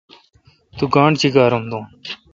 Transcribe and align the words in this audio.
تو 0.77 0.83
گاݨڈ 0.93 1.13
چیکار 1.21 1.51
ام 1.57 1.63
دو۔ 1.71 1.79